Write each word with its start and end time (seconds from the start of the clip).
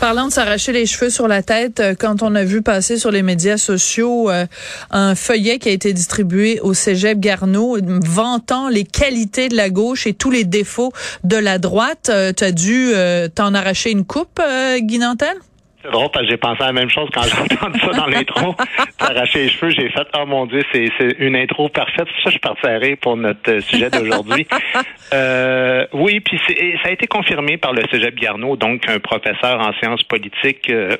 Parlant 0.00 0.28
de 0.28 0.32
s'arracher 0.32 0.72
les 0.72 0.86
cheveux 0.86 1.10
sur 1.10 1.28
la 1.28 1.42
tête, 1.42 1.78
euh, 1.80 1.94
quand 1.94 2.22
on 2.22 2.34
a 2.34 2.42
vu 2.42 2.62
passer 2.62 2.96
sur 2.96 3.10
les 3.10 3.20
médias 3.20 3.58
sociaux 3.58 4.30
euh, 4.30 4.46
un 4.90 5.14
feuillet 5.14 5.58
qui 5.58 5.68
a 5.68 5.72
été 5.72 5.92
distribué 5.92 6.58
au 6.60 6.72
Cégep 6.72 7.20
Garneau 7.20 7.76
vantant 8.06 8.70
les 8.70 8.84
qualités 8.84 9.50
de 9.50 9.56
la 9.56 9.68
gauche 9.68 10.06
et 10.06 10.14
tous 10.14 10.30
les 10.30 10.44
défauts 10.44 10.90
de 11.22 11.36
la 11.36 11.58
droite, 11.58 12.08
euh, 12.08 12.32
tu 12.34 12.44
as 12.44 12.52
dû 12.52 12.92
t'en 13.34 13.52
arracher 13.52 13.90
une 13.90 14.06
coupe, 14.06 14.40
Guy 14.78 14.98
Nantel? 14.98 15.36
C'est 15.82 15.90
drôle 15.90 16.08
parce 16.12 16.26
que 16.26 16.30
j'ai 16.30 16.36
pensé 16.36 16.62
à 16.62 16.66
la 16.66 16.72
même 16.72 16.90
chose 16.90 17.08
quand 17.12 17.22
j'ai 17.22 17.54
entendu 17.56 17.80
ça 17.80 17.90
dans 17.92 18.06
l'intro. 18.06 18.54
T'arracher 18.98 19.44
les 19.44 19.48
cheveux, 19.48 19.70
j'ai 19.70 19.88
fait 19.88 20.06
oh 20.18 20.26
mon 20.26 20.46
dieu, 20.46 20.62
c'est 20.72 20.90
une 21.18 21.36
intro 21.36 21.68
parfaite. 21.68 22.08
Ça, 22.22 22.30
je 22.30 22.38
partirai 22.38 22.96
pour 22.96 23.16
notre 23.16 23.60
sujet 23.60 23.88
d'aujourd'hui. 23.90 24.46
euh, 25.14 25.86
oui, 25.92 26.20
puis 26.20 26.38
ça 26.46 26.88
a 26.88 26.92
été 26.92 27.06
confirmé 27.06 27.56
par 27.56 27.72
le 27.72 27.82
Cégep 27.90 28.14
Garneau, 28.16 28.56
donc 28.56 28.88
un 28.88 28.98
professeur 28.98 29.60
en 29.60 29.72
sciences 29.74 30.02
politiques. 30.02 30.68
Euh, 30.70 30.96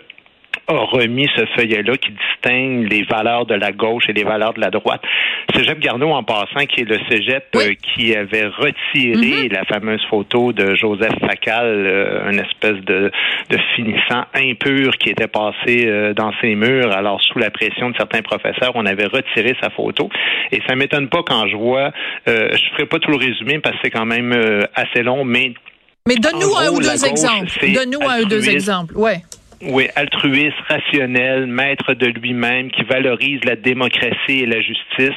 a 0.76 0.84
remis 0.84 1.28
ce 1.36 1.44
feuillet-là 1.56 1.96
qui 1.96 2.10
distingue 2.12 2.90
les 2.90 3.02
valeurs 3.04 3.46
de 3.46 3.54
la 3.54 3.72
gauche 3.72 4.04
et 4.08 4.12
les 4.12 4.24
valeurs 4.24 4.54
de 4.54 4.60
la 4.60 4.70
droite. 4.70 5.02
Cégep 5.54 5.80
Garneau, 5.80 6.10
en 6.10 6.22
passant, 6.22 6.66
qui 6.68 6.82
est 6.82 6.88
le 6.88 6.98
cégep 7.08 7.44
euh, 7.56 7.74
qui 7.82 8.14
avait 8.14 8.46
retiré 8.46 9.48
mm-hmm. 9.48 9.52
la 9.52 9.64
fameuse 9.64 10.02
photo 10.08 10.52
de 10.52 10.74
Joseph 10.74 11.14
Facal, 11.20 11.66
euh, 11.66 12.30
une 12.30 12.38
espèce 12.38 12.82
de, 12.84 13.10
de, 13.50 13.58
finissant 13.74 14.24
impur 14.34 14.96
qui 14.98 15.10
était 15.10 15.28
passé 15.28 15.86
euh, 15.86 16.14
dans 16.14 16.32
ses 16.40 16.54
murs. 16.54 16.92
Alors, 16.92 17.20
sous 17.22 17.38
la 17.38 17.50
pression 17.50 17.90
de 17.90 17.96
certains 17.96 18.22
professeurs, 18.22 18.72
on 18.74 18.86
avait 18.86 19.06
retiré 19.06 19.56
sa 19.60 19.70
photo. 19.70 20.08
Et 20.52 20.60
ça 20.68 20.76
m'étonne 20.76 21.08
pas 21.08 21.22
quand 21.22 21.46
je 21.48 21.56
vois, 21.56 21.90
je 22.26 22.70
ferai 22.72 22.86
pas 22.86 22.98
tout 22.98 23.10
le 23.10 23.16
résumé 23.16 23.58
parce 23.58 23.76
que 23.76 23.80
c'est 23.84 23.90
quand 23.90 24.06
même 24.06 24.32
assez 24.74 25.02
long, 25.02 25.24
mais 25.24 25.52
mais 26.08 26.16
donne-nous 26.16 26.56
un 26.56 26.70
ou 26.70 26.80
deux 26.80 27.04
exemples. 27.04 27.72
Donne-nous 27.72 28.08
un 28.08 28.22
ou 28.22 28.24
deux 28.24 28.48
exemples. 28.48 28.96
Ouais. 28.96 29.20
Oui, 29.62 29.88
altruiste, 29.94 30.56
rationnel, 30.68 31.46
maître 31.46 31.92
de 31.92 32.06
lui-même, 32.06 32.70
qui 32.70 32.82
valorise 32.82 33.40
la 33.44 33.56
démocratie 33.56 34.40
et 34.40 34.46
la 34.46 34.60
justice, 34.60 35.16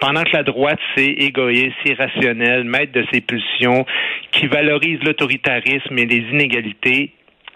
pendant 0.00 0.24
que 0.24 0.32
la 0.32 0.42
droite, 0.42 0.80
c'est 0.96 1.06
égoïste, 1.06 1.76
irrationnel, 1.84 2.64
maître 2.64 2.92
de 2.92 3.04
ses 3.12 3.20
pulsions, 3.20 3.86
qui 4.32 4.48
valorise 4.48 4.98
l'autoritarisme 5.04 5.96
et 5.98 6.06
les 6.06 6.24
inégalités. 6.32 7.12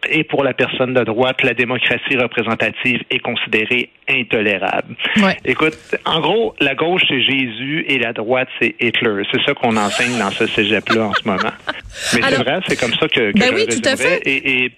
Et 0.09 0.25
pour 0.25 0.45
la 0.45 0.55
personne 0.55 0.95
de 0.95 1.03
droite, 1.03 1.43
la 1.43 1.53
démocratie 1.53 2.17
représentative 2.17 3.03
est 3.11 3.19
considérée 3.19 3.91
intolérable. 4.09 4.95
Ouais. 5.19 5.37
Écoute, 5.45 5.77
en 6.07 6.21
gros, 6.21 6.55
la 6.61 6.75
gauche, 6.75 7.03
c'est 7.07 7.21
Jésus 7.21 7.85
et 7.87 7.99
la 7.99 8.15
droite, 8.15 8.49
c'est 8.61 8.75
Hitler. 8.81 9.25
C'est 9.31 9.43
ça 9.45 9.53
qu'on 9.53 9.77
enseigne 9.77 10.19
dans 10.19 10.31
ce 10.31 10.47
cégep-là 10.47 11.09
en 11.09 11.13
ce 11.13 11.29
moment. 11.29 11.53
Mais 12.15 12.21
c'est 12.23 12.43
vrai, 12.43 12.61
c'est 12.67 12.81
comme 12.81 12.95
ça 12.95 13.09
que, 13.09 13.33
que 13.33 13.39
ben 13.39 13.53
oui, 13.55 13.67
tout 13.67 13.87
à 13.87 13.97
fait. 13.97 14.23
Et, 14.25 14.65
et 14.65 14.73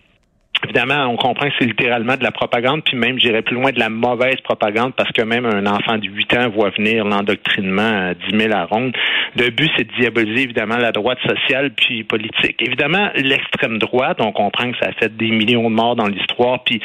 Évidemment, 0.64 1.06
on 1.06 1.16
comprend 1.16 1.48
que 1.48 1.55
c'est 1.58 1.66
littéralement 1.66 2.16
de 2.16 2.22
la 2.22 2.30
propagande, 2.30 2.82
puis 2.84 2.96
même, 2.96 3.18
j'irais 3.18 3.42
plus 3.42 3.56
loin, 3.56 3.72
de 3.72 3.78
la 3.78 3.88
mauvaise 3.88 4.41
propagande, 4.44 4.94
parce 4.94 5.10
que 5.10 5.22
même 5.22 5.44
un 5.44 5.66
enfant 5.66 5.98
de 5.98 6.06
8 6.06 6.36
ans 6.36 6.48
voit 6.50 6.70
venir 6.70 7.04
l'endoctrinement 7.04 8.10
à 8.10 8.14
10 8.14 8.38
000 8.38 8.52
à 8.54 8.64
ronde. 8.64 8.96
Le 9.36 9.50
but, 9.50 9.70
c'est 9.77 9.84
de 9.84 9.92
diaboliser, 9.98 10.42
évidemment, 10.42 10.77
la 10.77 10.92
droite 10.92 11.19
sociale 11.27 11.72
puis 11.72 12.04
politique. 12.04 12.56
Évidemment, 12.60 13.10
l'extrême 13.16 13.78
droite, 13.78 14.19
on 14.20 14.32
comprend 14.32 14.70
que 14.70 14.78
ça 14.78 14.91
a 14.91 14.92
fait 14.92 15.16
des 15.16 15.30
millions 15.30 15.69
de 15.69 15.74
morts 15.74 15.96
dans 15.96 16.06
l'histoire, 16.06 16.62
puis 16.62 16.80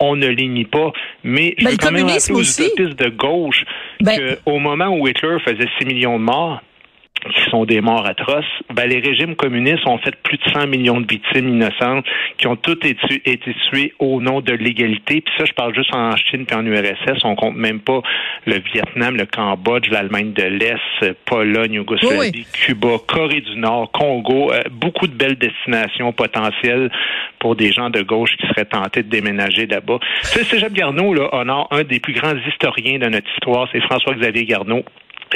on 0.00 0.16
ne 0.16 0.26
les 0.26 0.48
nie 0.48 0.64
pas, 0.64 0.92
mais 1.22 1.54
je 1.58 1.64
ben, 1.64 1.70
veux 1.70 1.76
quand 1.76 1.92
même 1.92 2.06
rappeler 2.06 2.34
aux 2.34 2.94
de 2.94 3.08
gauche 3.10 3.64
ben... 4.00 4.36
qu'au 4.44 4.58
moment 4.58 4.88
où 4.88 5.06
Hitler 5.06 5.38
faisait 5.44 5.68
6 5.78 5.86
millions 5.86 6.18
de 6.18 6.24
morts, 6.24 6.60
qui 7.30 7.50
sont 7.50 7.64
des 7.64 7.80
morts 7.80 8.04
atroces, 8.06 8.44
ben, 8.74 8.88
les 8.88 8.98
régimes 8.98 9.36
communistes 9.36 9.86
ont 9.86 9.98
fait 9.98 10.14
plus 10.22 10.38
de 10.38 10.50
100 10.52 10.66
millions 10.66 11.00
de 11.00 11.06
victimes 11.06 11.48
innocentes 11.48 12.04
qui 12.36 12.46
ont 12.48 12.56
toutes 12.56 12.84
été, 12.84 13.22
été 13.24 13.54
tuées 13.68 13.94
au 13.98 14.20
nom 14.20 14.40
de 14.40 14.52
l'égalité. 14.52 15.20
Puis 15.20 15.32
ça, 15.38 15.44
je 15.44 15.52
parle 15.52 15.74
juste 15.74 15.94
en 15.94 16.16
Chine 16.16 16.46
puis 16.46 16.56
en 16.56 16.66
URSS. 16.66 17.24
On 17.24 17.36
compte 17.36 17.54
même 17.54 17.80
pas 17.80 18.02
le 18.46 18.58
Vietnam, 18.72 19.16
le 19.16 19.26
Cambodge, 19.26 19.88
l'Allemagne 19.90 20.32
de 20.32 20.42
l'Est, 20.42 21.12
Pologne, 21.24 21.74
Yougoslavie, 21.74 22.46
Cuba, 22.52 22.96
Corée 23.06 23.40
du 23.40 23.56
Nord, 23.56 23.92
Congo. 23.92 24.52
Euh, 24.52 24.62
beaucoup 24.70 25.06
de 25.06 25.14
belles 25.14 25.36
destinations 25.36 26.12
potentielles 26.12 26.90
pour 27.38 27.54
des 27.54 27.70
gens 27.72 27.90
de 27.90 28.02
gauche 28.02 28.36
qui 28.36 28.46
seraient 28.48 28.64
tentés 28.64 29.02
de 29.02 29.08
déménager 29.08 29.66
là-bas. 29.66 29.98
C'est 30.22 30.44
Cégep 30.44 30.72
Garneau, 30.72 31.14
là, 31.14 31.28
honore 31.32 31.68
un 31.70 31.84
des 31.84 32.00
plus 32.00 32.14
grands 32.14 32.34
historiens 32.48 32.98
de 32.98 33.06
notre 33.06 33.28
histoire. 33.34 33.68
C'est 33.70 33.80
François-Xavier 33.80 34.44
Garneau 34.44 34.84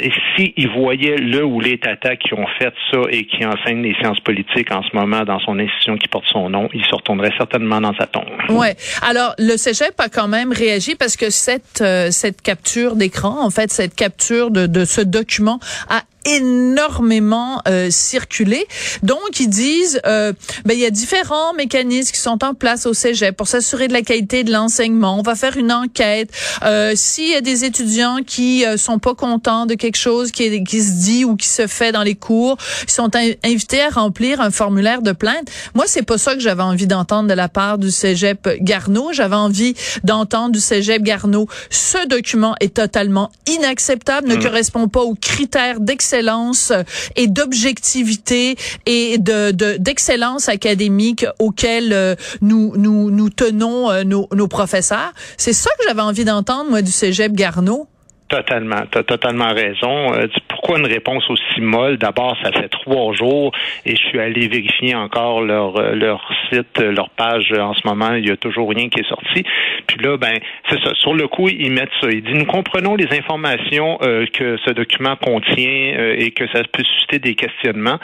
et 0.01 0.11
s'il 0.35 0.69
voyait 0.69 1.17
le 1.17 1.43
ou 1.43 1.59
les 1.59 1.77
tatas 1.77 2.15
qui 2.15 2.33
ont 2.33 2.47
fait 2.59 2.73
ça 2.91 2.99
et 3.09 3.25
qui 3.25 3.45
enseignent 3.45 3.83
les 3.83 3.95
sciences 3.95 4.19
politiques 4.19 4.71
en 4.71 4.83
ce 4.83 4.95
moment 4.95 5.23
dans 5.23 5.39
son 5.39 5.59
institution 5.59 5.97
qui 5.97 6.07
porte 6.07 6.25
son 6.27 6.49
nom, 6.49 6.69
il 6.73 6.83
se 6.85 6.95
retournerait 6.95 7.33
certainement 7.37 7.81
dans 7.81 7.93
sa 7.95 8.07
tombe. 8.07 8.25
Ouais. 8.49 8.75
Alors 9.01 9.33
le 9.37 9.57
Cégep 9.57 9.99
a 9.99 10.09
quand 10.09 10.27
même 10.27 10.51
réagi 10.51 10.95
parce 10.95 11.15
que 11.15 11.29
cette 11.29 11.81
euh, 11.81 12.11
cette 12.11 12.41
capture 12.41 12.95
d'écran, 12.95 13.43
en 13.43 13.49
fait, 13.49 13.71
cette 13.71 13.95
capture 13.95 14.51
de, 14.51 14.67
de 14.67 14.85
ce 14.85 15.01
document 15.01 15.59
a 15.89 16.01
énormément 16.27 17.61
euh, 17.67 17.89
circulé. 17.89 18.67
Donc, 19.03 19.39
ils 19.39 19.49
disent, 19.49 19.99
euh, 20.05 20.33
ben, 20.65 20.73
il 20.73 20.79
y 20.79 20.85
a 20.85 20.89
différents 20.89 21.53
mécanismes 21.53 22.11
qui 22.11 22.19
sont 22.19 22.43
en 22.43 22.53
place 22.53 22.85
au 22.85 22.93
cégep 22.93 23.35
pour 23.35 23.47
s'assurer 23.47 23.87
de 23.87 23.93
la 23.93 24.01
qualité 24.01 24.43
de 24.43 24.51
l'enseignement. 24.51 25.17
On 25.17 25.21
va 25.21 25.35
faire 25.35 25.57
une 25.57 25.71
enquête. 25.71 26.29
Euh, 26.63 26.93
S'il 26.95 27.29
y 27.29 27.35
a 27.35 27.41
des 27.41 27.63
étudiants 27.63 28.19
qui 28.25 28.65
euh, 28.65 28.77
sont 28.77 28.99
pas 28.99 29.15
contents 29.15 29.65
de 29.65 29.75
quelque 29.75 29.97
chose 29.97 30.31
qui, 30.31 30.63
qui 30.63 30.81
se 30.81 31.03
dit 31.03 31.25
ou 31.25 31.35
qui 31.35 31.47
se 31.47 31.67
fait 31.67 31.91
dans 31.91 32.03
les 32.03 32.15
cours, 32.15 32.57
ils 32.83 32.91
sont 32.91 33.11
invités 33.43 33.81
à 33.81 33.89
remplir 33.89 34.41
un 34.41 34.51
formulaire 34.51 35.01
de 35.01 35.11
plainte. 35.11 35.49
Moi, 35.75 35.85
c'est 35.87 36.03
pas 36.03 36.17
ça 36.17 36.33
que 36.33 36.41
j'avais 36.41 36.63
envie 36.63 36.87
d'entendre 36.87 37.29
de 37.29 37.33
la 37.33 37.49
part 37.49 37.77
du 37.77 37.91
cégep 37.91 38.49
Garneau. 38.61 39.11
J'avais 39.13 39.35
envie 39.35 39.75
d'entendre 40.03 40.51
du 40.51 40.59
cégep 40.59 41.01
Garneau. 41.01 41.47
Ce 41.69 42.05
document 42.07 42.55
est 42.59 42.73
totalement 42.73 43.31
inacceptable, 43.47 44.27
ne 44.27 44.35
mmh. 44.35 44.43
correspond 44.43 44.87
pas 44.87 45.01
aux 45.01 45.15
critères 45.15 45.79
d'excellence 46.17 46.73
et 47.15 47.27
d'objectivité 47.27 48.55
et 48.85 49.17
de 49.17 49.51
d'excellence 49.77 50.49
académique 50.49 51.25
auquel 51.39 51.93
euh, 51.93 52.15
nous 52.41 52.73
nous 52.75 53.11
nous 53.11 53.29
tenons 53.29 53.91
euh, 53.91 54.03
nos, 54.03 54.27
nos 54.33 54.47
professeurs. 54.47 55.13
C'est 55.37 55.53
ça 55.53 55.69
que 55.77 55.85
j'avais 55.87 56.01
envie 56.01 56.25
d'entendre 56.25 56.69
moi 56.69 56.81
du 56.81 56.91
Cégep 56.91 57.33
Garneau. 57.33 57.87
Totalement, 58.29 58.83
tu 58.91 58.97
as 58.97 59.03
totalement 59.03 59.53
raison. 59.53 60.13
Euh, 60.13 60.27
pourquoi 60.49 60.79
une 60.79 60.85
réponse 60.85 61.23
aussi 61.29 61.61
molle? 61.61 61.97
D'abord, 61.97 62.35
ça 62.43 62.51
fait 62.51 62.67
trois 62.67 63.13
jours 63.13 63.53
et 63.85 63.91
je 63.91 64.01
suis 64.01 64.19
allé 64.19 64.49
vérifier 64.49 64.95
encore 64.95 65.41
leur, 65.41 65.77
euh, 65.77 65.95
leur 65.95 66.29
site, 66.51 66.77
leur 66.79 67.09
page 67.11 67.53
en 67.53 67.73
ce 67.73 67.87
moment. 67.87 68.15
Il 68.15 68.27
y 68.27 68.31
a 68.31 68.35
toujours 68.35 68.69
rien 68.69 68.89
qui 68.89 68.99
est 68.99 69.07
sorti. 69.07 69.43
Puis 69.87 69.97
là, 70.03 70.17
ben, 70.17 70.33
c'est 70.69 70.79
ça. 70.83 70.93
Sur 70.95 71.13
le 71.13 71.29
coup, 71.29 71.47
ils 71.47 71.71
mettent 71.71 71.89
ça. 72.01 72.09
Ils 72.11 72.21
disent, 72.21 72.35
nous 72.35 72.45
comprenons 72.45 72.95
les 72.95 73.07
informations 73.17 73.97
euh, 74.01 74.25
que 74.33 74.57
ce 74.65 74.71
document 74.71 75.15
contient 75.15 76.13
et 76.17 76.31
que 76.31 76.47
ça 76.47 76.63
peut 76.69 76.83
susciter 76.83 77.19
des 77.19 77.35
questionnements. 77.35 77.97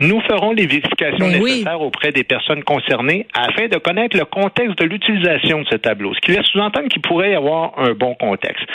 Nous 0.00 0.20
ferons 0.22 0.50
les 0.50 0.66
vérifications 0.66 1.28
ben 1.28 1.40
nécessaires 1.40 1.80
auprès 1.80 2.10
des 2.10 2.24
personnes 2.24 2.64
concernées 2.64 3.28
afin 3.32 3.68
de 3.68 3.76
connaître 3.78 4.16
le 4.16 4.24
contexte 4.24 4.76
de 4.78 4.86
l'utilisation 4.86 5.62
de 5.62 5.66
ce 5.70 5.76
tableau. 5.76 6.14
Ce 6.14 6.20
qui 6.20 6.32
laisse 6.32 6.46
sous-entendre 6.46 6.88
qu'il 6.88 7.02
pourrait 7.02 7.30
y 7.30 7.34
avoir 7.36 7.78
un 7.78 7.92
bon 7.92 8.14
contexte. 8.14 8.66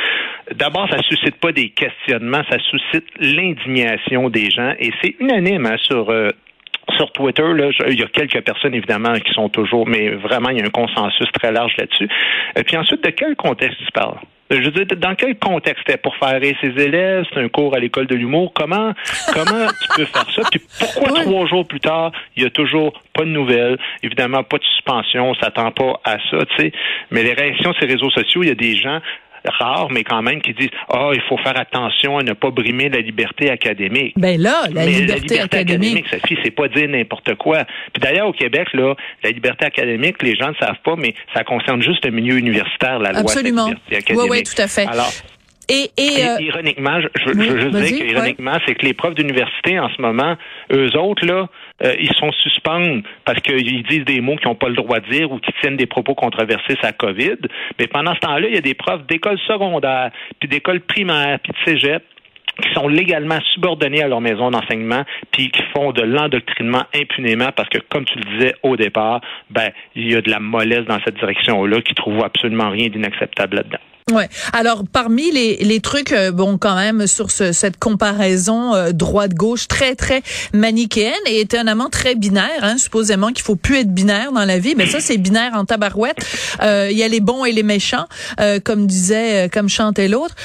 D'abord, 0.52 0.90
ça 0.90 0.98
suscite 1.04 1.36
pas 1.38 1.52
des 1.52 1.70
questionnements, 1.70 2.42
ça 2.50 2.58
suscite 2.60 3.06
l'indignation 3.20 4.30
des 4.30 4.50
gens 4.50 4.74
et 4.78 4.92
c'est 5.02 5.16
unanime 5.20 5.66
hein, 5.66 5.78
sur 5.80 6.10
euh, 6.10 6.30
sur 6.98 7.12
Twitter, 7.14 7.44
là, 7.54 7.70
il 7.88 8.00
y 8.00 8.04
a 8.04 8.08
quelques 8.08 8.42
personnes 8.42 8.74
évidemment 8.74 9.14
qui 9.14 9.34
sont 9.34 9.50
toujours, 9.50 9.88
mais 9.88 10.10
vraiment 10.10 10.50
il 10.50 10.60
y 10.60 10.62
a 10.62 10.66
un 10.66 10.70
consensus 10.70 11.28
très 11.32 11.52
large 11.52 11.74
là-dessus. 11.78 12.10
Et 12.58 12.64
puis 12.64 12.78
ensuite, 12.78 13.04
de 13.04 13.10
quel 13.10 13.36
contexte 13.36 13.80
tu 13.86 13.92
parles? 13.92 14.18
Je 14.50 14.58
veux 14.58 14.72
dire, 14.72 14.86
dans 14.98 15.16
quel 15.16 15.38
contexte? 15.38 15.84
C'était 15.88 15.98
pour 15.98 16.16
faire 16.18 16.40
rire 16.40 16.56
ses 16.62 16.70
élèves? 16.84 17.26
C'est 17.34 17.40
un 17.40 17.48
cours 17.48 17.76
à 17.76 17.80
l'école 17.80 18.06
de 18.06 18.16
l'humour? 18.16 18.52
Comment, 18.54 18.94
comment 19.34 19.68
tu 19.82 19.88
peux 19.96 20.06
faire 20.06 20.30
ça? 20.36 20.42
Puis 20.52 20.62
pourquoi 20.80 21.22
trois 21.22 21.48
jours 21.48 21.68
plus 21.68 21.80
tard, 21.80 22.12
il 22.36 22.44
y 22.44 22.46
a 22.46 22.50
toujours 22.50 22.94
pas 23.14 23.24
de 23.24 23.30
nouvelles? 23.30 23.78
Évidemment, 24.04 24.44
pas 24.44 24.58
de 24.58 24.64
suspension. 24.64 25.30
On 25.30 25.36
s'attend 25.36 25.72
pas 25.72 26.00
à 26.04 26.18
ça, 26.30 26.46
tu 26.46 26.56
sais. 26.58 26.72
Mais 27.10 27.24
les 27.24 27.34
réactions 27.34 27.74
sur 27.74 27.86
les 27.86 27.94
réseaux 27.94 28.12
sociaux, 28.12 28.44
il 28.44 28.50
y 28.50 28.52
a 28.52 28.56
des 28.56 28.76
gens 28.76 29.00
rares, 29.46 29.90
mais 29.92 30.04
quand 30.04 30.22
même, 30.22 30.42
qui 30.42 30.54
disent 30.54 30.70
Ah, 30.90 31.12
il 31.14 31.22
faut 31.28 31.38
faire 31.38 31.60
attention 31.60 32.18
à 32.18 32.24
ne 32.24 32.34
pas 32.34 32.52
brimer 32.52 32.90
la 32.90 33.00
liberté 33.00 33.50
académique. 33.50 34.14
Ben 34.18 34.40
là, 34.40 34.64
la, 34.72 34.86
liberté, 34.86 35.08
la 35.08 35.16
liberté, 35.16 35.58
académique, 35.58 36.06
Sophie, 36.10 36.38
c'est 36.44 36.52
pas 36.52 36.68
dire 36.68 36.88
n'importe 36.90 37.36
quoi. 37.36 37.66
Puis 37.94 38.02
d'ailleurs, 38.02 38.28
au 38.28 38.34
Québec, 38.34 38.68
là, 38.74 38.96
la 39.24 39.32
liberté 39.32 39.66
académique, 39.66 40.22
les 40.22 40.36
gens 40.36 40.50
ne 40.50 40.56
savent 40.56 40.82
pas, 40.84 40.96
mais 40.98 41.14
ça 41.34 41.44
concerne 41.44 41.82
juste 41.82 42.06
le 42.06 42.12
milieu 42.12 42.38
universitaire, 42.38 43.00
la 43.00 43.12
loi 43.12 43.22
Absolument. 43.22 43.68
de 43.68 43.74
la 43.74 43.76
liberté 43.76 43.96
académique. 43.98 44.32
Oui, 44.32 44.38
oui, 44.40 44.44
tout 44.44 44.62
à 44.62 44.68
fait. 44.68 44.88
Alors, 44.88 45.12
Et, 45.70 45.92
et, 45.98 46.26
euh, 46.26 46.42
ironiquement, 46.42 47.00
je, 47.00 47.08
je, 47.16 47.30
veux 47.32 47.60
juste 47.60 47.76
dire 47.76 48.00
que 48.00 48.12
ironiquement, 48.12 48.58
c'est 48.66 48.76
que 48.76 48.86
les 48.86 48.94
profs 48.94 49.16
d'université 49.16 49.80
en 49.80 49.90
ce 49.90 50.02
moment, 50.02 50.36
eux 50.72 50.98
autres 50.98 51.26
là, 51.26 51.48
euh, 51.84 51.96
ils 52.00 52.14
sont 52.16 52.32
suspendus 52.32 53.04
parce 53.26 53.40
qu'ils 53.42 53.84
disent 53.84 54.06
des 54.06 54.22
mots 54.22 54.36
qu'ils 54.36 54.48
n'ont 54.48 54.56
pas 54.56 54.70
le 54.70 54.76
droit 54.76 55.00
de 55.00 55.10
dire 55.10 55.32
ou 55.32 55.40
qu'ils 55.40 55.54
tiennent 55.62 55.78
des 55.78 55.86
propos 55.86 56.16
controversés 56.16 56.76
sur 56.76 56.84
la 56.84 56.94
COVID. 56.94 57.38
Mais 57.80 57.88
pendant 57.88 58.14
ce 58.16 58.20
temps-là, 58.20 58.48
il 58.48 58.56
y 58.56 58.58
a 58.58 58.62
des 58.62 58.74
profs 58.74 59.06
d'école 59.08 59.40
secondaire, 59.48 60.12
puis 60.40 60.48
d'école 60.48 60.82
primaire, 60.82 61.40
puis 61.40 61.52
de 61.52 61.72
cégep 61.72 62.04
qui 62.62 62.72
sont 62.74 62.88
légalement 62.88 63.40
subordonnés 63.54 64.04
à 64.04 64.08
leur 64.08 64.22
maison 64.22 64.52
d'enseignement, 64.52 65.04
puis 65.32 65.50
qui 65.50 65.64
font 65.76 65.92
de 65.92 66.04
l'endoctrinement 66.04 66.84
impunément 66.94 67.50
parce 67.56 67.70
que, 67.70 67.80
comme 67.90 68.06
tu 68.06 68.20
le 68.20 68.38
disais 68.38 68.56
au 68.62 68.76
départ, 68.76 69.22
ben 69.50 69.72
il 69.96 70.12
y 70.12 70.16
a 70.16 70.22
de 70.22 70.30
la 70.30 70.40
mollesse 70.40 70.86
dans 70.86 71.00
cette 71.04 71.16
direction-là 71.16 71.82
qui 71.82 71.96
trouve 71.96 72.24
absolument 72.24 72.70
rien 72.70 72.90
d'inacceptable 72.90 73.56
là-dedans. 73.58 73.80
Ouais. 74.12 74.28
Alors 74.52 74.84
parmi 74.92 75.32
les, 75.32 75.58
les 75.58 75.80
trucs 75.80 76.12
euh, 76.12 76.32
bon 76.32 76.58
quand 76.58 76.76
même 76.76 77.08
sur 77.08 77.32
ce, 77.32 77.54
cette 77.54 77.78
comparaison 77.78 78.76
euh, 78.76 78.92
droite 78.92 79.34
gauche 79.34 79.70
très 79.70 79.96
très 79.96 80.22
manichéenne 80.54 81.14
et 81.26 81.40
étonnamment 81.40 81.90
très 81.90 82.16
binaire 82.16 82.64
hein, 82.64 82.78
supposément 82.78 83.30
qu'il 83.30 83.44
faut 83.44 83.56
plus 83.56 83.78
être 83.78 83.94
binaire 83.94 84.34
dans 84.34 84.44
la 84.44 84.60
vie 84.60 84.76
mais 84.76 84.88
ça 84.88 85.00
c'est 85.00 85.18
binaire 85.18 85.54
en 85.54 85.64
tabarouette. 85.64 86.18
Euh, 86.62 86.90
il 86.92 86.98
y 86.98 87.04
a 87.04 87.08
les 87.08 87.22
bons 87.22 87.46
et 87.46 87.54
les 87.54 87.64
méchants 87.64 88.06
comme 88.66 88.88
disait 88.88 89.50
comme 89.54 89.70
chantait 89.70 90.08
l'autre. 90.08 90.36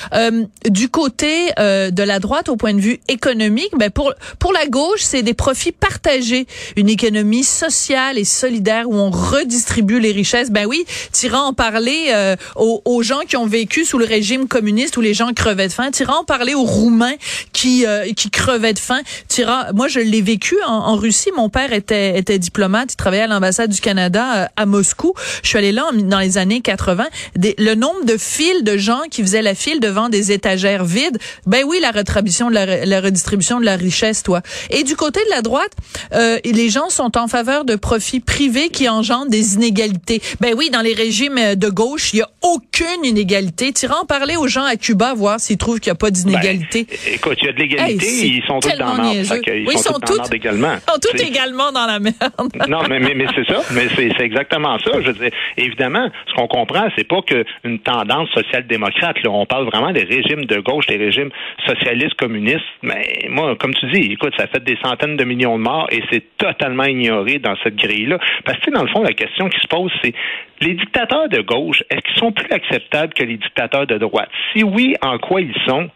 Du 0.69 0.88
côté 0.88 1.50
de 1.58 2.02
la 2.02 2.20
droite 2.20 2.49
au 2.49 2.56
point 2.56 2.75
de 2.75 2.81
vue 2.81 3.00
économique 3.08 3.72
ben 3.76 3.90
pour 3.90 4.12
pour 4.38 4.52
la 4.52 4.66
gauche 4.66 5.00
c'est 5.00 5.22
des 5.22 5.34
profits 5.34 5.72
partagés. 5.72 6.46
Une 6.76 6.88
économie 6.88 7.44
sociale 7.44 8.19
et 8.19 8.25
solidaire 8.25 8.88
où 8.88 8.94
on 8.94 9.11
redistribue 9.11 9.99
les 9.99 10.12
richesses. 10.12 10.50
Ben 10.50 10.66
oui 10.66 10.84
tirant 11.12 11.46
en 11.46 11.52
parler 11.52 12.34
aux, 12.56 12.82
aux 12.84 13.02
gens 13.02 13.20
qui 13.26 13.37
ont 13.37 13.48
vécu 13.49 13.85
sous 13.85 13.99
le 13.99 14.05
régime 14.05 14.47
communiste 14.47 14.97
où 14.97 15.00
les 15.00 15.15
gens 15.15 15.33
crevaient 15.33 15.69
de 15.69 15.73
faim. 15.73 15.91
Tirant 15.91 16.25
parler 16.25 16.55
aux 16.55 16.65
Roumains 16.65 17.17
qui 17.53 17.87
euh, 17.87 18.12
qui 18.12 18.31
crevaient 18.31 18.73
de 18.73 18.79
faim. 18.79 19.00
Tirant, 19.29 19.65
moi 19.75 19.89
je 19.89 20.00
l'ai 20.00 20.23
vécu 20.23 20.56
en, 20.67 20.97
Russie. 20.97 21.31
Mon 21.37 21.49
père 21.49 21.73
était 21.73 22.19
était 22.19 22.39
diplomate, 22.39 22.93
il 22.93 22.97
travaillait 22.97 23.25
à 23.25 23.27
l'ambassade 23.27 23.71
du 23.71 23.81
Canada 23.81 24.37
euh, 24.37 24.47
à 24.56 24.67
Moscou. 24.67 25.15
Je 25.43 25.49
suis 25.49 25.59
allée 25.59 25.73
là 25.73 25.87
dans 25.95 26.19
les 26.19 26.39
années 26.39 26.61
80. 26.61 27.06
le 27.37 27.75
nombre 27.75 28.05
de 28.05 28.17
files 28.17 28.65
de 28.65 28.77
gens 28.77 29.00
qui 29.11 29.23
faisaient 29.23 29.43
la 29.43 29.55
file 29.55 29.81
devant 29.81 30.09
des 30.09 30.33
étagères 30.33 30.85
vides. 30.85 31.19
Ben 31.47 31.65
oui, 31.67 31.79
la 31.81 31.91
rétribution 31.91 32.49
de 32.50 32.55
la, 32.55 32.85
la 32.85 33.00
redistribution 33.00 33.61
de 33.61 33.65
la 33.65 33.77
richesse, 33.77 34.23
toi. 34.23 34.43
Et 34.71 34.85
du 34.85 34.97
côté 34.97 35.21
de 35.25 35.31
la 35.31 35.43
droite, 35.43 35.73
euh, 36.15 36.39
les 36.45 36.69
gens 36.69 36.91
sont 36.91 37.17
en 37.17 37.29
faveur 37.29 37.65
de 37.65 37.77
profits 37.77 38.21
privés 38.21 38.69
qui 38.69 38.89
engendrent 38.89 39.31
des 39.31 39.55
inégalités. 39.55 40.21
Ben 40.41 40.55
oui, 40.56 40.71
dans 40.71 40.83
les 40.83 40.95
régimes 40.95 41.55
de 41.55 41.69
gauche, 41.69 42.12
il 42.12 42.19
y 42.19 42.23
a 42.23 42.31
aucune 42.43 43.05
inégalité 43.05 43.38
Tirant 43.46 44.05
parler 44.06 44.37
aux 44.37 44.49
gens 44.49 44.64
à 44.64 44.76
Cuba, 44.76 45.14
voir 45.14 45.40
s'ils 45.40 45.58
trouvent 45.58 45.81
qu'il 45.81 45.90
n'y 45.90 45.96
a 45.96 45.99
pas 45.99 46.11
d'inégalité. 46.11 46.87
Ben, 46.88 47.14
écoute, 47.14 47.38
il 47.40 47.46
y 47.46 47.49
a 47.49 47.52
de 47.52 47.58
l'égalité, 47.58 48.06
ils 48.06 48.43
sont 48.46 48.61
tous 48.61 48.76
dans 48.76 48.96
la 48.96 49.02
merde. 49.02 49.17
Ils, 49.17 49.79
sont, 49.79 50.00
tous 50.00 50.17
dans 50.17 50.25
également. 50.25 50.75
Ils 50.75 50.93
sont 50.93 50.99
tous 51.00 51.23
également 51.23 51.73
dans 51.73 51.87
la 51.87 51.99
merde. 51.99 52.17
non, 52.69 52.81
mais, 52.88 52.99
mais, 52.99 53.26
c'est 53.35 53.46
ça. 53.46 53.62
Mais 53.73 53.88
c'est 53.94 54.20
exactement 54.20 54.79
ça. 54.79 55.00
Je 55.00 55.06
veux 55.06 55.12
dire, 55.12 55.31
évidemment, 55.56 56.08
ce 56.29 56.35
qu'on 56.35 56.49
comprend, 56.49 56.88
c'est 56.96 57.06
pas 57.06 57.23
qu'une 57.23 57.79
tendance 57.81 58.29
social-démocrate. 58.31 59.17
On 59.26 59.46
parle 59.46 59.67
vraiment 59.67 59.93
des 59.93 60.05
régimes 60.05 60.44
de 60.44 60.61
gauche, 60.61 60.87
des 60.87 60.96
régimes 60.96 61.31
socialistes, 61.67 62.14
communistes. 62.14 62.64
Mais 62.82 63.29
moi, 63.29 63.56
comme 63.56 63.75
tu 63.75 63.87
dis, 63.90 64.12
écoute, 64.12 64.35
ça 64.38 64.46
fait 64.46 64.62
des 64.64 64.79
centaines 64.82 65.17
de 65.17 65.25
millions 65.25 65.58
de 65.58 65.62
morts 65.62 65.88
et 65.90 66.02
c'est 66.11 66.25
totalement 66.37 66.85
ignoré 66.85 67.38
dans 67.38 67.55
cette 67.62 67.76
grille-là. 67.76 68.19
Parce 68.44 68.58
que, 68.61 68.70
dans 68.70 68.82
le 68.82 68.88
fond, 68.88 69.02
la 69.02 69.12
question 69.12 69.49
qui 69.49 69.61
se 69.61 69.69
pose, 69.69 69.93
c'est 70.02 70.14
les 70.60 70.75
dictateurs 70.75 71.28
de 71.28 71.40
gauche, 71.40 71.82
est-ce 71.90 72.00
qu'ils 72.00 72.19
sont 72.19 72.32
plus 72.32 72.50
acceptables 72.50 73.14
que 73.14 73.25
les 73.25 73.37
dictateurs 73.37 73.87
de 73.87 73.99
droite? 73.99 74.28
Si 74.52 74.62
oui, 74.62 74.94
en 75.02 75.19
quoi 75.19 75.40
ils 75.40 75.55
sont? 75.66 75.90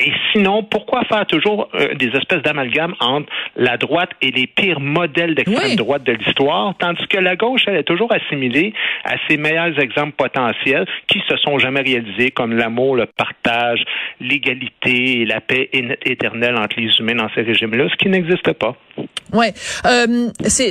Et 0.00 0.12
sinon, 0.32 0.62
pourquoi 0.62 1.02
faire 1.04 1.26
toujours 1.26 1.68
euh, 1.74 1.94
des 1.94 2.06
espèces 2.08 2.42
d'amalgames 2.42 2.94
entre 3.00 3.28
la 3.56 3.76
droite 3.76 4.10
et 4.22 4.30
les 4.30 4.46
pires 4.46 4.78
modèles 4.78 5.34
d'extrême 5.34 5.74
droite 5.74 6.04
de 6.04 6.12
l'histoire, 6.12 6.72
tandis 6.78 7.04
que 7.08 7.18
la 7.18 7.34
gauche, 7.34 7.62
elle 7.66 7.76
est 7.76 7.82
toujours 7.82 8.12
assimilée 8.12 8.72
à 9.04 9.16
ses 9.28 9.36
meilleurs 9.36 9.78
exemples 9.80 10.12
potentiels 10.12 10.86
qui 11.08 11.20
se 11.28 11.36
sont 11.38 11.58
jamais 11.58 11.80
réalisés, 11.80 12.30
comme 12.30 12.56
l'amour, 12.56 12.94
le 12.94 13.06
partage, 13.06 13.82
l'égalité 14.20 15.22
et 15.22 15.24
la 15.24 15.40
paix 15.40 15.68
éternelle 16.04 16.56
entre 16.56 16.78
les 16.78 16.90
humains 17.00 17.16
dans 17.16 17.28
ces 17.34 17.42
régimes-là, 17.42 17.88
ce 17.90 17.96
qui 17.96 18.08
n'existe 18.08 18.52
pas. 18.52 18.76
Ouais, 19.32 19.52
euh, 19.84 20.30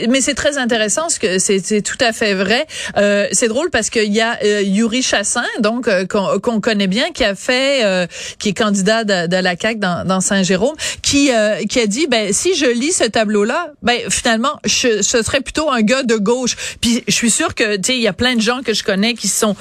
mais 0.09 0.21
c'est 0.21 0.33
très 0.33 0.57
intéressant, 0.57 1.09
ce 1.09 1.19
que 1.19 1.37
c'est 1.37 1.81
tout 1.81 1.97
à 1.99 2.11
fait 2.11 2.33
vrai. 2.33 2.65
Euh, 2.97 3.27
c'est 3.31 3.47
drôle 3.47 3.69
parce 3.69 3.89
qu'il 3.89 4.11
y 4.11 4.21
a 4.21 4.39
euh, 4.43 4.61
Yuri 4.61 5.03
Chassin, 5.03 5.45
donc 5.59 5.87
euh, 5.87 6.05
qu'on 6.07 6.59
connaît 6.59 6.87
bien, 6.87 7.11
qui 7.11 7.23
a 7.23 7.35
fait, 7.35 7.85
euh, 7.85 8.07
qui 8.39 8.49
est 8.49 8.53
candidat 8.53 9.03
de, 9.03 9.27
de 9.27 9.37
la 9.37 9.55
CAQ 9.55 9.79
dans, 9.79 10.07
dans 10.07 10.21
Saint-Jérôme, 10.21 10.75
qui 11.01 11.29
qui 11.69 11.79
a 11.79 11.87
dit, 11.87 12.07
ben 12.07 12.33
si 12.33 12.55
je 12.55 12.65
lis 12.65 12.93
ce 12.93 13.03
tableau-là, 13.03 13.71
ben 13.83 13.99
finalement, 14.09 14.59
je, 14.65 15.01
ce 15.01 15.21
serait 15.21 15.41
plutôt 15.41 15.69
un 15.69 15.81
gars 15.81 16.03
de 16.03 16.15
gauche. 16.15 16.55
Puis 16.81 17.03
je 17.07 17.13
suis 17.13 17.31
sûre 17.31 17.53
que 17.53 17.75
tu 17.75 17.83
sais, 17.83 17.95
il 17.95 18.01
y 18.01 18.07
a 18.07 18.13
plein 18.13 18.35
de 18.35 18.41
gens 18.41 18.61
que 18.63 18.73
je 18.73 18.83
connais 18.83 19.13
qui 19.13 19.27
sont 19.27 19.55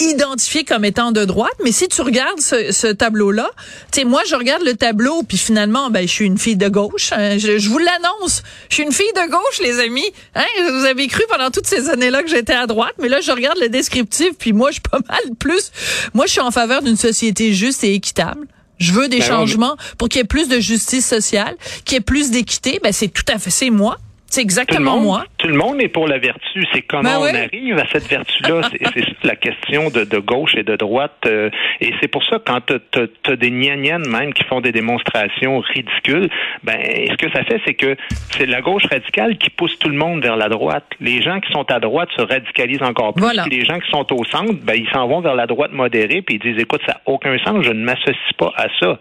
identifié 0.00 0.64
comme 0.64 0.84
étant 0.84 1.12
de 1.12 1.24
droite, 1.24 1.54
mais 1.62 1.72
si 1.72 1.88
tu 1.88 2.02
regardes 2.02 2.40
ce, 2.40 2.72
ce 2.72 2.88
tableau-là, 2.88 3.48
tu 3.92 4.00
sais, 4.00 4.04
moi, 4.04 4.22
je 4.28 4.34
regarde 4.34 4.62
le 4.62 4.74
tableau, 4.74 5.22
puis 5.22 5.38
finalement, 5.38 5.90
ben, 5.90 6.06
je 6.06 6.12
suis 6.12 6.26
une 6.26 6.38
fille 6.38 6.56
de 6.56 6.68
gauche. 6.68 7.12
Hein, 7.12 7.38
je, 7.38 7.68
vous 7.68 7.78
l'annonce, 7.78 8.42
je 8.68 8.74
suis 8.74 8.82
une 8.82 8.92
fille 8.92 9.12
de 9.14 9.30
gauche, 9.30 9.60
les 9.62 9.78
amis. 9.80 10.10
Hein, 10.34 10.44
vous 10.70 10.84
avez 10.84 11.06
cru 11.06 11.22
pendant 11.28 11.50
toutes 11.50 11.66
ces 11.66 11.88
années-là 11.88 12.22
que 12.22 12.28
j'étais 12.28 12.54
à 12.54 12.66
droite, 12.66 12.94
mais 13.00 13.08
là, 13.08 13.20
je 13.20 13.30
regarde 13.30 13.58
le 13.60 13.68
descriptif, 13.68 14.30
puis 14.38 14.52
moi, 14.52 14.70
je 14.70 14.74
suis 14.74 14.82
pas 14.82 14.98
mal 15.08 15.36
plus. 15.38 15.70
Moi, 16.12 16.26
je 16.26 16.32
suis 16.32 16.40
en 16.40 16.50
faveur 16.50 16.82
d'une 16.82 16.96
société 16.96 17.52
juste 17.52 17.84
et 17.84 17.94
équitable. 17.94 18.46
Je 18.78 18.92
veux 18.92 19.08
des 19.08 19.20
ben 19.20 19.26
changements 19.26 19.76
pour 19.98 20.08
qu'il 20.08 20.18
y 20.18 20.22
ait 20.22 20.26
plus 20.26 20.48
de 20.48 20.58
justice 20.58 21.06
sociale, 21.06 21.56
qu'il 21.84 21.94
y 21.94 21.98
ait 21.98 22.00
plus 22.00 22.30
d'équité. 22.30 22.80
Ben, 22.82 22.92
c'est 22.92 23.08
tout 23.08 23.24
à 23.28 23.38
fait, 23.38 23.50
c'est 23.50 23.70
moi. 23.70 23.98
C'est 24.28 24.40
exactement 24.40 24.98
moi. 24.98 25.24
Tout 25.44 25.50
le 25.50 25.58
monde 25.58 25.82
est 25.82 25.88
pour 25.88 26.08
la 26.08 26.16
vertu. 26.16 26.64
C'est 26.72 26.80
comment 26.80 27.02
ben 27.02 27.18
on 27.20 27.34
arrive 27.34 27.78
à 27.78 27.86
cette 27.92 28.08
vertu-là. 28.08 28.62
c'est 28.94 29.24
la 29.24 29.36
question 29.36 29.90
de, 29.90 30.18
gauche 30.18 30.54
et 30.54 30.62
de 30.62 30.74
droite. 30.74 31.18
Euh, 31.26 31.50
et 31.82 31.92
c'est 32.00 32.08
pour 32.08 32.24
ça, 32.24 32.38
quand 32.42 32.62
tu 32.64 33.30
as, 33.30 33.36
des 33.36 33.50
gnagnanes 33.50 34.08
même 34.08 34.32
qui 34.32 34.42
font 34.44 34.62
des 34.62 34.72
démonstrations 34.72 35.60
ridicules, 35.60 36.30
ben 36.62 36.80
ce 36.82 37.16
que 37.16 37.30
ça 37.30 37.44
fait, 37.44 37.60
c'est 37.66 37.74
que 37.74 37.94
c'est 38.30 38.46
la 38.46 38.62
gauche 38.62 38.86
radicale 38.90 39.36
qui 39.36 39.50
pousse 39.50 39.78
tout 39.78 39.90
le 39.90 39.98
monde 39.98 40.22
vers 40.22 40.38
la 40.38 40.48
droite. 40.48 40.86
Les 40.98 41.20
gens 41.20 41.38
qui 41.40 41.52
sont 41.52 41.70
à 41.70 41.78
droite 41.78 42.08
se 42.16 42.22
radicalisent 42.22 42.82
encore 42.82 43.12
plus. 43.12 43.26
Les 43.50 43.66
gens 43.66 43.78
qui 43.80 43.90
sont 43.90 44.10
au 44.14 44.24
centre, 44.24 44.54
ben, 44.62 44.76
ils 44.76 44.88
s'en 44.94 45.06
vont 45.08 45.20
vers 45.20 45.34
la 45.34 45.46
droite 45.46 45.72
modérée, 45.72 46.22
puis 46.22 46.36
ils 46.36 46.40
disent, 46.40 46.62
écoute, 46.62 46.80
ça 46.86 46.92
n'a 46.94 47.00
aucun 47.04 47.36
sens, 47.40 47.66
je 47.66 47.72
ne 47.72 47.84
m'associe 47.84 48.16
pas 48.38 48.54
à 48.56 48.68
ça. 48.80 48.98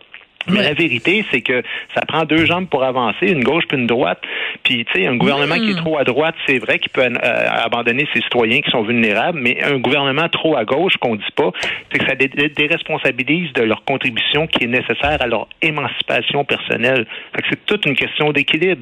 Mais 0.48 0.62
la 0.62 0.74
vérité, 0.74 1.26
c'est 1.32 1.42
que 1.42 1.64
ça 1.96 2.02
prend 2.06 2.26
deux 2.26 2.46
jambes 2.46 2.68
pour 2.68 2.84
avancer, 2.84 3.28
une 3.28 3.44
gauche 3.44 3.64
puis 3.68 3.78
une 3.78 3.88
droite. 3.88 4.22
Puis, 4.64 4.86
tu 4.86 5.02
sais, 5.02 5.08
un 5.08 5.16
gouvernement 5.16 5.56
qui 5.56 5.72
est 5.72 5.74
mm. 5.74 5.84
trop 5.84 5.98
à 5.98 6.04
droite, 6.04 6.36
c'est 6.46 6.60
vrai 6.60 6.80
qu'il 6.80 6.92
peut 6.92 7.02
euh, 7.02 7.48
abandonner 7.50 8.08
ses 8.14 8.22
citoyens 8.22 8.62
qui 8.62 8.72
sont 8.72 8.84
vulnérables, 8.84 9.40
mais 9.40 9.64
un 9.64 9.78
gouvernement 9.78 10.30
trop 10.30 10.56
à 10.56 10.66
gauche, 10.66 10.98
qu'on 10.98 11.16
dit 11.16 11.24
pas, 11.36 11.52
c'est 11.92 12.00
que 12.00 12.06
ça 12.06 12.16
déresponsabilise 12.16 13.54
de 13.54 13.64
leur 13.64 13.84
contribution 13.84 14.48
qui 14.48 14.66
est 14.66 14.68
nécessaire 14.68 15.22
à 15.22 15.28
leur 15.28 15.48
émancipation 15.62 16.44
personnelle. 16.44 17.06
c'est 17.50 17.66
toute 17.66 17.86
une 17.86 17.96
question 17.96 18.32
d'équilibre. 18.32 18.82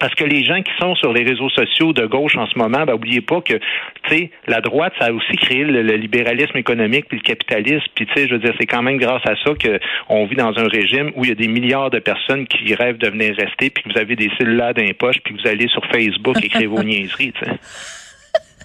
Parce 0.00 0.14
que 0.14 0.24
les 0.24 0.44
gens 0.44 0.62
qui 0.62 0.72
sont 0.80 0.94
sur 0.94 1.12
les 1.12 1.22
réseaux 1.22 1.50
sociaux 1.50 1.92
de 1.92 2.06
gauche 2.06 2.36
en 2.36 2.46
ce 2.46 2.58
moment, 2.58 2.84
ben, 2.84 2.94
oubliez 2.94 3.20
pas 3.20 3.40
que, 3.40 3.54
tu 3.54 4.08
sais, 4.08 4.30
la 4.46 4.60
droite, 4.60 4.92
ça 4.98 5.06
a 5.06 5.12
aussi 5.12 5.36
créé 5.36 5.64
le, 5.64 5.82
libéralisme 5.96 6.56
économique 6.56 7.06
puis 7.08 7.18
le 7.18 7.22
capitalisme. 7.22 7.84
Puis, 7.94 8.06
tu 8.06 8.12
sais, 8.14 8.28
je 8.28 8.34
veux 8.34 8.40
dire, 8.40 8.54
c'est 8.58 8.66
quand 8.66 8.82
même 8.82 8.96
grâce 8.96 9.22
à 9.26 9.34
ça 9.44 9.52
qu'on 9.54 10.26
vit 10.26 10.36
dans 10.36 10.56
un 10.58 10.66
régime 10.68 11.12
où 11.14 11.24
il 11.24 11.28
y 11.28 11.32
a 11.32 11.36
des 11.36 11.48
milliards 11.48 11.90
de 11.90 11.98
personnes 11.98 12.46
qui 12.46 12.74
rêvent 12.74 12.98
de 12.98 13.08
venir 13.08 13.34
rester, 13.36 13.70
puis 13.70 13.84
que 13.84 13.92
vous 13.92 13.98
avez 13.98 14.16
des 14.16 14.30
cellulaires 14.38 14.74
dans 14.74 14.82
les 14.82 14.94
poches, 14.94 15.18
puis 15.24 15.34
que 15.34 15.42
vous 15.42 15.48
allez 15.48 15.68
sur 15.68 15.84
Facebook 15.86 16.42
écrire 16.42 16.70
vos 16.70 16.82
niaiseries. 16.82 17.34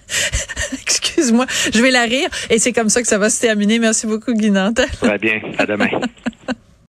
Excuse-moi, 0.81 1.45
je 1.73 1.81
vais 1.81 1.91
la 1.91 2.03
rire 2.03 2.29
et 2.49 2.59
c'est 2.59 2.71
comme 2.71 2.89
ça 2.89 3.01
que 3.01 3.07
ça 3.07 3.17
va 3.17 3.29
se 3.29 3.41
terminer. 3.41 3.79
Merci 3.79 4.07
beaucoup, 4.07 4.33
Guy 4.33 4.51
Nantel. 4.51 4.89
Très 4.89 5.17
bien. 5.17 5.41
À 5.57 5.65
demain. 5.65 5.89